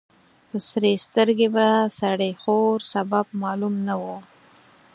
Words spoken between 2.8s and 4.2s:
سبب معلوم نه و.